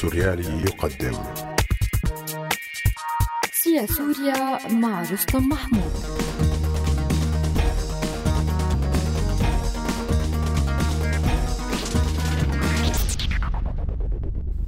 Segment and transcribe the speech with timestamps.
[0.00, 1.12] السوريالي يقدم.
[3.52, 5.92] سيا سوريا مع رستم محمود.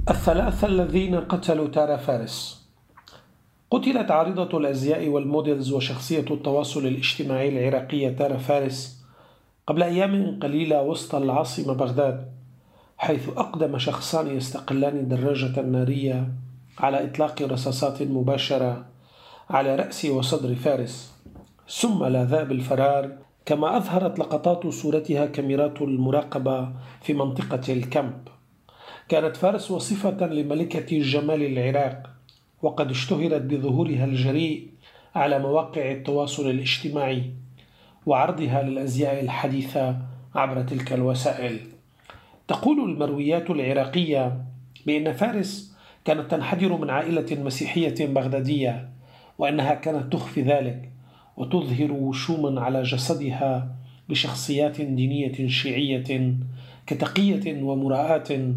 [0.09, 2.67] الثلاثة الذين قتلوا تارا فارس.
[3.71, 9.05] قتلت عارضة الأزياء والموديلز وشخصية التواصل الاجتماعي العراقية تارا فارس
[9.67, 12.42] قبل أيام قليلة وسط العاصمة بغداد.
[12.97, 16.29] حيث أقدم شخصان يستقلان دراجة نارية
[16.79, 18.85] على إطلاق رصاصات مباشرة
[19.49, 21.13] على رأس وصدر فارس.
[21.69, 26.69] ثم لاذا بالفرار كما أظهرت لقطات صورتها كاميرات المراقبة
[27.01, 28.27] في منطقة الكامب.
[29.09, 32.09] كانت فارس وصفة لملكة جمال العراق
[32.61, 34.69] وقد اشتهرت بظهورها الجريء
[35.15, 37.33] على مواقع التواصل الاجتماعي
[38.05, 39.97] وعرضها للأزياء الحديثة
[40.35, 41.72] عبر تلك الوسائل.
[42.53, 44.45] تقول المرويات العراقية
[44.85, 48.89] بأن فارس كانت تنحدر من عائلة مسيحية بغدادية
[49.37, 50.89] وأنها كانت تخفي ذلك
[51.37, 53.75] وتظهر وشوما على جسدها
[54.09, 56.35] بشخصيات دينية شيعية
[56.87, 58.53] كتقية ومراءة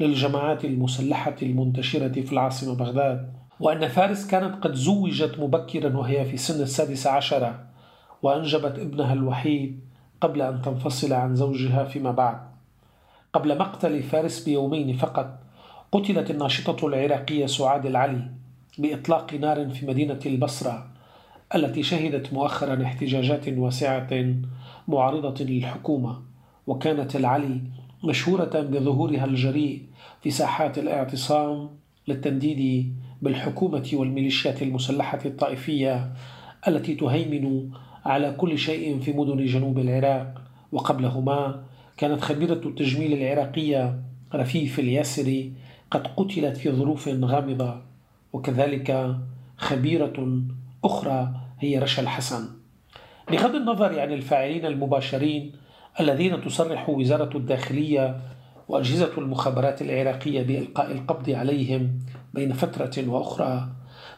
[0.00, 6.62] للجماعات المسلحة المنتشرة في العاصمة بغداد وأن فارس كانت قد زوجت مبكرا وهي في سن
[6.62, 7.64] السادسة عشرة
[8.22, 9.80] وأنجبت ابنها الوحيد
[10.20, 12.50] قبل أن تنفصل عن زوجها فيما بعد.
[13.32, 15.38] قبل مقتل فارس بيومين فقط
[15.92, 18.22] قتلت الناشطة العراقية سعاد العلي
[18.78, 20.86] بإطلاق نار في مدينة البصرة
[21.54, 24.08] التي شهدت مؤخرا احتجاجات واسعة
[24.88, 26.20] معارضة للحكومة
[26.66, 27.60] وكانت العلي
[28.04, 29.82] مشهورة بظهورها الجريء
[30.22, 31.70] في ساحات الاعتصام
[32.08, 36.12] للتنديد بالحكومة والميليشيات المسلحة الطائفية
[36.68, 37.70] التي تهيمن
[38.04, 40.42] على كل شيء في مدن جنوب العراق
[40.72, 41.62] وقبلهما
[42.00, 44.02] كانت خبيرة التجميل العراقية
[44.34, 45.52] رفيف الياسري
[45.90, 47.82] قد قتلت في ظروف غامضة
[48.32, 49.16] وكذلك
[49.56, 50.42] خبيرة
[50.84, 52.48] أخرى هي رشا الحسن.
[53.30, 55.52] بغض النظر عن الفاعلين المباشرين
[56.00, 58.20] الذين تصرح وزارة الداخلية
[58.68, 61.98] وأجهزة المخابرات العراقية بإلقاء القبض عليهم
[62.34, 63.68] بين فترة وأخرى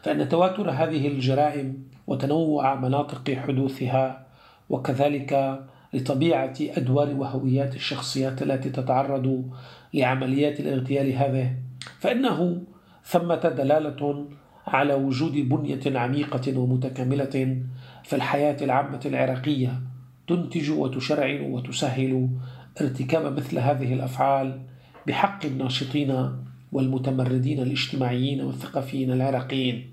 [0.01, 4.25] فإن تواتر هذه الجرائم وتنوع مناطق حدوثها
[4.69, 5.59] وكذلك
[5.93, 9.51] لطبيعة أدوار وهويات الشخصيات التي تتعرض
[9.93, 11.55] لعمليات الاغتيال هذه
[11.99, 12.61] فإنه
[13.03, 14.27] ثمة دلالة
[14.67, 17.61] على وجود بنية عميقة ومتكاملة
[18.03, 19.81] في الحياة العامة العراقية
[20.27, 22.29] تنتج وتشرع وتسهل
[22.81, 24.59] ارتكاب مثل هذه الأفعال
[25.07, 26.29] بحق الناشطين
[26.71, 29.92] والمتمردين الاجتماعيين والثقافيين العراقيين.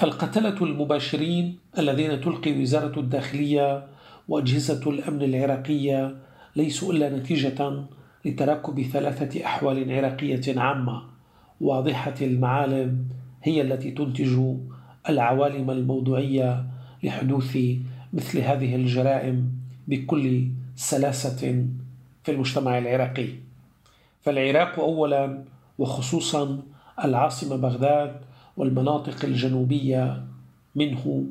[0.00, 3.86] فالقتلة المباشرين الذين تلقي وزارة الداخلية
[4.28, 6.16] وأجهزة الأمن العراقية
[6.56, 7.84] ليسوا إلا نتيجة
[8.24, 11.02] لتراكب ثلاثة أحوال عراقية عامة.
[11.60, 13.04] واضحة المعالم
[13.42, 14.38] هي التي تنتج
[15.08, 16.64] العوالم الموضوعية
[17.02, 17.58] لحدوث
[18.12, 19.52] مثل هذه الجرائم
[19.88, 21.66] بكل سلاسة
[22.24, 23.28] في المجتمع العراقي.
[24.22, 25.44] فالعراق أولا
[25.78, 26.62] وخصوصا
[27.04, 28.29] العاصمة بغداد
[28.60, 30.24] والمناطق الجنوبية
[30.74, 31.24] منه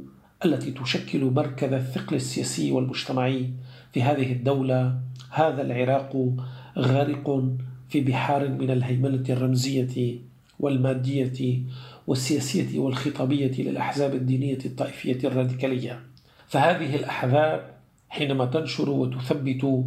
[0.46, 3.50] التي تشكل مركز الثقل السياسي والمجتمعي
[3.94, 5.00] في هذه الدولة.
[5.30, 6.36] هذا العراق
[6.78, 7.44] غارق
[7.90, 10.16] في بحار من الهيمنة الرمزية
[10.60, 11.62] والمادية
[12.08, 16.00] والسياسية والخطابية للأحزاب الدينية الطائفية الراديكالية.
[16.48, 17.74] فهذه الأحزاب
[18.10, 19.84] حينما تنشر وتثبت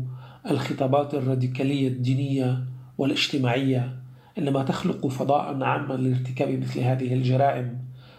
[0.50, 2.64] الخطابات الراديكالية الدينية
[2.98, 4.01] والاجتماعية
[4.38, 7.78] إنما تخلق فضاء عاما لارتكاب مثل هذه الجرائم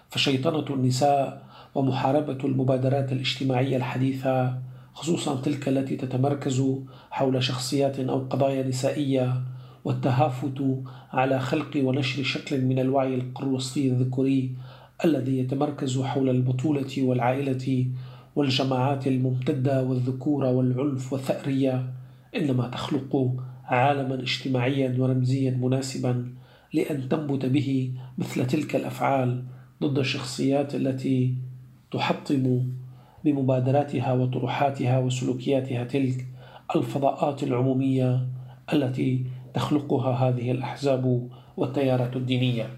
[0.10, 1.44] فشيطنة النساء
[1.76, 4.58] ومحاربة المبادرات الاجتماعية الحديثة
[4.94, 6.64] خصوصا تلك التي تتمركز
[7.12, 9.42] حول شخصيات أو قضايا نسائية
[9.86, 10.82] والتهافت
[11.14, 14.56] على خلق ونشر شكل من الوعي القروسطي الذكوري
[15.06, 17.88] الذي يتمركز حول البطولة والعائلة
[18.36, 21.94] والجماعات الممتدة والذكورة والعنف والثأرية.
[22.36, 23.34] إنما تخلق
[23.66, 26.34] عالما اجتماعيا ورمزيا مناسبا
[26.74, 29.44] لأن تنبت به مثل تلك الأفعال
[29.84, 31.36] ضد الشخصيات التي
[31.92, 32.70] تحطم
[33.24, 36.26] بمبادراتها وطروحاتها وسلوكياتها تلك
[36.76, 38.28] الفضاءات العمومية
[38.74, 42.70] التي تخلقها هذه الأحزاب والتيارات الدينية.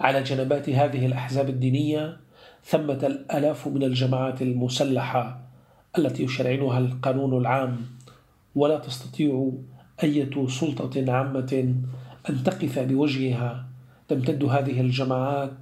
[0.00, 2.16] على جنبات هذه الأحزاب الدينية
[2.64, 5.40] ثمة الآلاف من الجماعات المسلحة
[5.98, 7.76] التي يشرعنها القانون العام
[8.54, 9.52] ولا تستطيع
[10.02, 11.74] أية سلطة عامة
[12.30, 13.66] أن تقف بوجهها
[14.08, 15.52] تمتد هذه الجماعات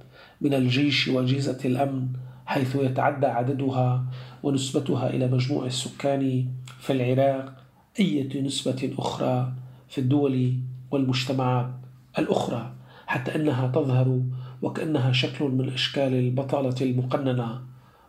[0.41, 2.07] من الجيش وأجهزة الأمن
[2.45, 4.05] حيث يتعدى عددها
[4.43, 6.47] ونسبتها إلى مجموع السكان
[6.79, 7.55] في العراق
[7.99, 9.53] أية نسبة أخرى
[9.89, 10.53] في الدول
[10.91, 11.71] والمجتمعات
[12.19, 12.73] الأخرى
[13.07, 14.21] حتى أنها تظهر
[14.61, 17.61] وكأنها شكل من أشكال البطالة المقننة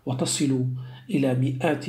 [0.07, 0.67] وتصل
[1.11, 1.87] إلى مئات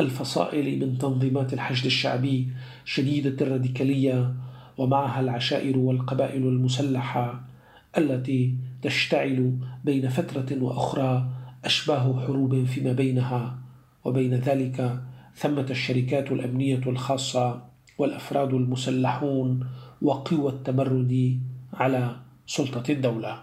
[0.00, 2.48] الفصائل من تنظيمات الحشد الشعبي
[2.84, 4.34] شديدة الراديكالية
[4.78, 7.40] ومعها العشائر والقبائل المسلحة
[7.98, 11.30] التي تشتعل بين فترة وأخرى
[11.64, 13.58] أشباه حروب فيما بينها
[14.04, 15.02] وبين ذلك
[15.36, 17.64] ثمة الشركات الأمنية الخاصة
[17.98, 19.66] والأفراد المسلحون
[20.02, 21.40] وقوى التمرد
[21.74, 22.16] على
[22.46, 23.42] سلطة الدولة.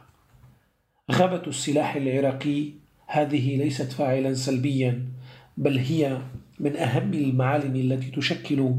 [1.11, 2.69] غابة السلاح العراقي
[3.07, 5.18] هذه ليست فاعلا سلبيا
[5.59, 6.17] بل هي
[6.59, 8.75] من أهم المعالم التي تشكل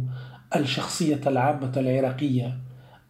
[0.56, 2.58] الشخصية العامة العراقية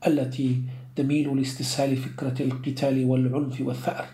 [0.07, 0.63] التي
[0.97, 4.05] تميل لاستسهال فكرة القتال والعنف والثأر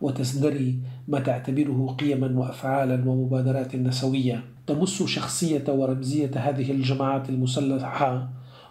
[0.00, 0.78] وتزدري
[1.08, 4.44] ما تعتبره قيما وأفعالا ومبادرات نسوية.
[4.66, 8.28] تمس شخصية ورمزية هذه الجماعات المسلحة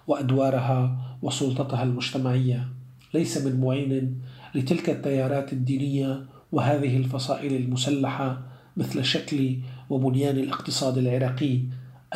[0.07, 2.68] وأدوارها وسلطتها المجتمعية.
[3.13, 4.22] ليس من معين
[4.56, 8.42] لتلك التيارات الدينية وهذه الفصائل المسلحة
[8.78, 9.57] مثل شكل
[9.89, 11.59] وبنيان الاقتصاد العراقي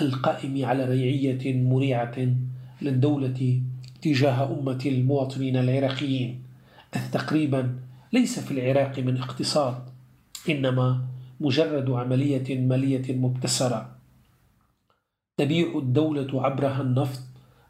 [0.01, 2.35] القائم على ريعية مريعة
[2.81, 3.61] للدولة
[4.01, 6.43] تجاه أمة المواطنين العراقيين.
[6.95, 7.79] إذ تقريبا
[8.13, 9.75] ليس في العراق من اقتصاد
[10.49, 11.05] إنما
[11.39, 13.95] مجرد عملية مالية مبتسرة.
[15.37, 17.21] تبيع الدولة عبرها النفط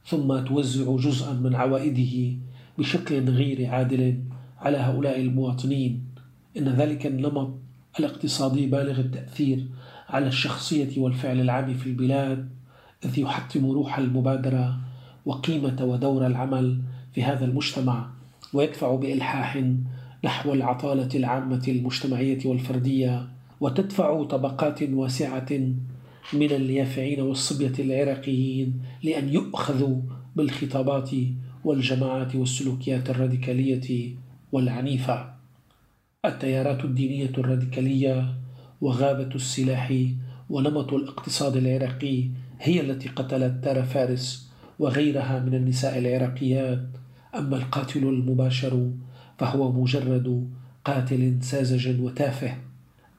[0.05, 2.37] ثم توزع جزءا من عوائده
[2.77, 4.23] بشكل غير عادل
[4.59, 6.07] على هؤلاء المواطنين.
[6.57, 7.53] إن ذلك النمط
[7.99, 9.67] الاقتصادي بالغ التأثير
[10.09, 12.49] على الشخصية والفعل العام في البلاد
[13.05, 14.77] إذ يحطم روح المبادرة
[15.25, 16.81] وقيمة ودور العمل
[17.13, 18.09] في هذا المجتمع
[18.53, 19.63] ويدفع بإلحاح
[20.23, 23.27] نحو العطالة العامة المجتمعية والفردية
[23.61, 25.47] وتدفع طبقات واسعة
[26.33, 30.01] من اليافعين والصبية العراقيين لأن يؤخذوا
[30.35, 31.09] بالخطابات
[31.63, 34.15] والجماعات والسلوكيات الراديكالية
[34.51, 35.33] والعنيفة.
[36.25, 38.33] التيارات الدينية الراديكالية
[38.81, 39.93] وغابة السلاح
[40.49, 42.29] ونمط الاقتصاد العراقي
[42.59, 46.87] هي التي قتلت تارا فارس وغيرها من النساء العراقيات.
[47.35, 48.91] أما القاتل المباشر
[49.37, 50.49] فهو مجرد
[50.85, 52.57] قاتل ساذج وتافه.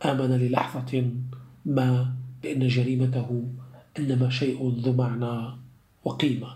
[0.05, 1.05] آمن للحظة
[1.67, 2.13] ما
[2.43, 3.45] بأن جريمته
[3.99, 5.57] إنما شيء ذو معنى
[6.05, 6.49] وقيمة.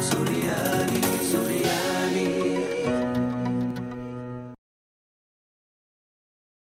[0.00, 1.07] سورياني